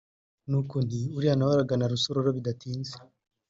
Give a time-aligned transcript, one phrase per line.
[0.49, 2.93] nuko nti uriya nawe aragana Rusororo bidatinze